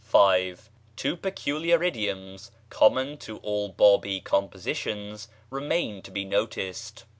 [page 0.01 0.07
xlviii] 0.09 0.55
(5) 0.55 0.69
Two 0.95 1.15
peculiar 1.15 1.83
idioms 1.83 2.49
common 2.71 3.17
to 3.19 3.37
all 3.43 3.71
Bábí 3.71 4.23
compositions 4.23 5.27
remain 5.51 6.01
to 6.01 6.09
be 6.09 6.25
noticed. 6.25 7.05